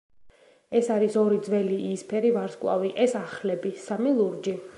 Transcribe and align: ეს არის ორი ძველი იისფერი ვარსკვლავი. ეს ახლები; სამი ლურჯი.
ეს 0.79 0.87
არის 0.95 1.17
ორი 1.23 1.37
ძველი 1.49 1.77
იისფერი 1.91 2.33
ვარსკვლავი. 2.39 2.91
ეს 3.07 3.15
ახლები; 3.23 3.75
სამი 3.89 4.17
ლურჯი. 4.23 4.61